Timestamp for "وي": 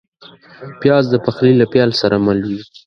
2.49-2.61